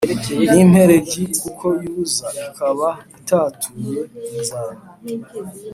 N 0.49 0.51
impereryi 0.63 1.23
kuko 1.41 1.65
yuza 1.83 2.25
ikaba 2.45 2.89
itatuye 3.17 4.01
inzara 4.29 4.79